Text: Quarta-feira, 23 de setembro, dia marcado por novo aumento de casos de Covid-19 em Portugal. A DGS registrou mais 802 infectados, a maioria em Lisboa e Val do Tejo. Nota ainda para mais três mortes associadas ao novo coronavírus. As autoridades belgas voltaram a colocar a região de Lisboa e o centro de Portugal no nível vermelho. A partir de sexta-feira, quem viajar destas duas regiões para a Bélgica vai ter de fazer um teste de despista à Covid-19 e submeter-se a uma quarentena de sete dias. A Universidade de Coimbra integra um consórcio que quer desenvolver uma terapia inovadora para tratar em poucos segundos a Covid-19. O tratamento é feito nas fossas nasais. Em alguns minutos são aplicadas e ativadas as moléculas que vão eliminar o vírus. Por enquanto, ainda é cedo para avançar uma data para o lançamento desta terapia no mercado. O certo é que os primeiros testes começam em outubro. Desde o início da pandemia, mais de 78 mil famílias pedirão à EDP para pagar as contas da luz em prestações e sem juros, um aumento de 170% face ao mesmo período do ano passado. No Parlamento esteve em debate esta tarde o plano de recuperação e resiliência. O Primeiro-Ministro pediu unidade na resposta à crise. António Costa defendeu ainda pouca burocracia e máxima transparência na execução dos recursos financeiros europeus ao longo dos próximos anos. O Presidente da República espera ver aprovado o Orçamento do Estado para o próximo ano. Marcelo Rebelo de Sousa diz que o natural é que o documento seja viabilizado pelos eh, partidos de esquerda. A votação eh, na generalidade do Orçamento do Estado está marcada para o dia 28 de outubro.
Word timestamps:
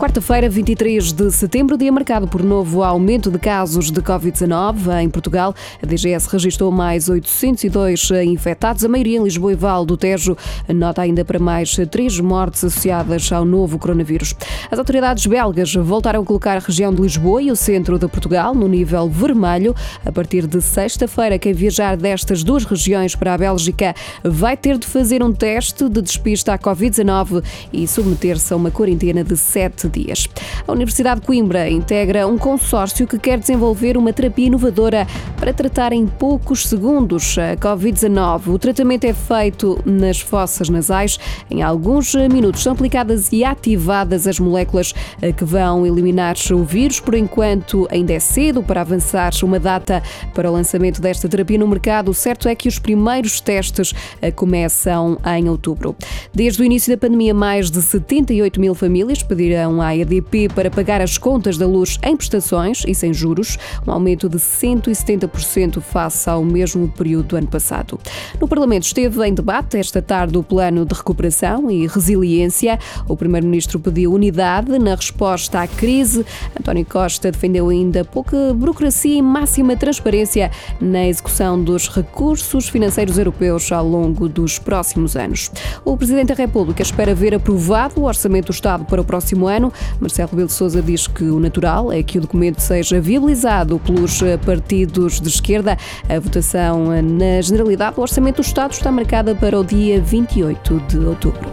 Quarta-feira, 0.00 0.48
23 0.48 1.12
de 1.12 1.30
setembro, 1.30 1.76
dia 1.76 1.92
marcado 1.92 2.26
por 2.26 2.42
novo 2.42 2.82
aumento 2.82 3.30
de 3.30 3.38
casos 3.38 3.90
de 3.90 4.00
Covid-19 4.00 5.02
em 5.02 5.10
Portugal. 5.10 5.54
A 5.82 5.84
DGS 5.84 6.26
registrou 6.26 6.72
mais 6.72 7.10
802 7.10 8.10
infectados, 8.24 8.82
a 8.82 8.88
maioria 8.88 9.18
em 9.18 9.22
Lisboa 9.22 9.52
e 9.52 9.54
Val 9.54 9.84
do 9.84 9.98
Tejo. 9.98 10.34
Nota 10.74 11.02
ainda 11.02 11.22
para 11.22 11.38
mais 11.38 11.76
três 11.90 12.18
mortes 12.18 12.64
associadas 12.64 13.30
ao 13.30 13.44
novo 13.44 13.78
coronavírus. 13.78 14.34
As 14.70 14.78
autoridades 14.78 15.26
belgas 15.26 15.74
voltaram 15.74 16.22
a 16.22 16.24
colocar 16.24 16.56
a 16.56 16.60
região 16.60 16.94
de 16.94 17.02
Lisboa 17.02 17.42
e 17.42 17.50
o 17.50 17.56
centro 17.56 17.98
de 17.98 18.08
Portugal 18.08 18.54
no 18.54 18.66
nível 18.66 19.06
vermelho. 19.06 19.76
A 20.02 20.10
partir 20.10 20.46
de 20.46 20.62
sexta-feira, 20.62 21.38
quem 21.38 21.52
viajar 21.52 21.98
destas 21.98 22.42
duas 22.42 22.64
regiões 22.64 23.14
para 23.14 23.34
a 23.34 23.38
Bélgica 23.38 23.94
vai 24.24 24.56
ter 24.56 24.78
de 24.78 24.86
fazer 24.86 25.22
um 25.22 25.30
teste 25.30 25.90
de 25.90 26.00
despista 26.00 26.54
à 26.54 26.58
Covid-19 26.58 27.44
e 27.70 27.86
submeter-se 27.86 28.50
a 28.54 28.56
uma 28.56 28.70
quarentena 28.70 29.22
de 29.22 29.36
sete 29.36 29.89
dias. 29.90 30.26
A 30.66 30.72
Universidade 30.72 31.20
de 31.20 31.26
Coimbra 31.26 31.68
integra 31.68 32.26
um 32.26 32.38
consórcio 32.38 33.06
que 33.06 33.18
quer 33.18 33.38
desenvolver 33.38 33.96
uma 33.96 34.12
terapia 34.12 34.46
inovadora 34.46 35.06
para 35.36 35.52
tratar 35.52 35.92
em 35.92 36.06
poucos 36.06 36.66
segundos 36.66 37.36
a 37.38 37.56
Covid-19. 37.56 38.48
O 38.48 38.58
tratamento 38.58 39.04
é 39.04 39.12
feito 39.12 39.80
nas 39.84 40.20
fossas 40.20 40.68
nasais. 40.68 41.18
Em 41.50 41.62
alguns 41.62 42.14
minutos 42.14 42.62
são 42.62 42.72
aplicadas 42.72 43.32
e 43.32 43.44
ativadas 43.44 44.26
as 44.26 44.38
moléculas 44.38 44.94
que 45.36 45.44
vão 45.44 45.86
eliminar 45.86 46.36
o 46.52 46.62
vírus. 46.62 47.00
Por 47.00 47.14
enquanto, 47.14 47.88
ainda 47.90 48.12
é 48.12 48.20
cedo 48.20 48.62
para 48.62 48.80
avançar 48.80 49.32
uma 49.42 49.58
data 49.58 50.02
para 50.34 50.50
o 50.50 50.52
lançamento 50.52 51.00
desta 51.00 51.28
terapia 51.28 51.58
no 51.58 51.66
mercado. 51.66 52.10
O 52.10 52.14
certo 52.14 52.48
é 52.48 52.54
que 52.54 52.68
os 52.68 52.78
primeiros 52.78 53.40
testes 53.40 53.94
começam 54.36 55.18
em 55.36 55.48
outubro. 55.48 55.96
Desde 56.34 56.62
o 56.62 56.64
início 56.64 56.92
da 56.92 56.98
pandemia, 56.98 57.34
mais 57.34 57.70
de 57.70 57.80
78 57.80 58.60
mil 58.60 58.74
famílias 58.74 59.22
pedirão 59.22 59.79
à 59.80 59.96
EDP 59.96 60.48
para 60.54 60.70
pagar 60.70 61.00
as 61.00 61.18
contas 61.18 61.56
da 61.56 61.66
luz 61.66 61.98
em 62.02 62.16
prestações 62.16 62.82
e 62.86 62.94
sem 62.94 63.12
juros, 63.12 63.58
um 63.86 63.90
aumento 63.90 64.28
de 64.28 64.38
170% 64.38 65.80
face 65.80 66.28
ao 66.28 66.44
mesmo 66.44 66.88
período 66.88 67.28
do 67.28 67.36
ano 67.36 67.46
passado. 67.46 67.98
No 68.40 68.48
Parlamento 68.48 68.84
esteve 68.84 69.26
em 69.26 69.34
debate 69.34 69.76
esta 69.76 70.02
tarde 70.02 70.36
o 70.36 70.42
plano 70.42 70.84
de 70.84 70.94
recuperação 70.94 71.70
e 71.70 71.86
resiliência. 71.86 72.78
O 73.08 73.16
Primeiro-Ministro 73.16 73.78
pediu 73.78 74.12
unidade 74.12 74.78
na 74.78 74.94
resposta 74.94 75.60
à 75.60 75.66
crise. 75.66 76.24
António 76.58 76.84
Costa 76.84 77.30
defendeu 77.30 77.68
ainda 77.68 78.04
pouca 78.04 78.52
burocracia 78.54 79.16
e 79.16 79.22
máxima 79.22 79.76
transparência 79.76 80.50
na 80.80 81.06
execução 81.06 81.62
dos 81.62 81.88
recursos 81.88 82.68
financeiros 82.68 83.18
europeus 83.18 83.70
ao 83.72 83.86
longo 83.86 84.28
dos 84.28 84.58
próximos 84.58 85.16
anos. 85.16 85.50
O 85.84 85.96
Presidente 85.96 86.28
da 86.28 86.34
República 86.34 86.82
espera 86.82 87.14
ver 87.14 87.34
aprovado 87.34 88.00
o 88.00 88.04
Orçamento 88.04 88.46
do 88.46 88.52
Estado 88.52 88.84
para 88.84 89.00
o 89.00 89.04
próximo 89.04 89.46
ano. 89.46 89.69
Marcelo 90.00 90.30
Rebelo 90.30 90.48
de 90.48 90.54
Sousa 90.54 90.80
diz 90.82 91.06
que 91.06 91.24
o 91.24 91.40
natural 91.40 91.92
é 91.92 92.02
que 92.02 92.18
o 92.18 92.20
documento 92.20 92.60
seja 92.60 93.00
viabilizado 93.00 93.78
pelos 93.78 94.22
eh, 94.22 94.36
partidos 94.36 95.20
de 95.20 95.28
esquerda. 95.28 95.76
A 96.08 96.18
votação 96.18 96.92
eh, 96.92 97.02
na 97.02 97.40
generalidade 97.40 97.96
do 97.96 98.02
Orçamento 98.02 98.36
do 98.36 98.42
Estado 98.42 98.72
está 98.72 98.90
marcada 98.92 99.34
para 99.34 99.58
o 99.58 99.64
dia 99.64 100.00
28 100.00 100.80
de 100.88 100.98
outubro. 100.98 101.49